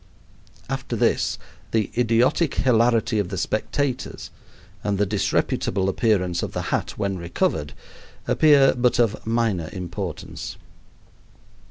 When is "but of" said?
8.73-9.23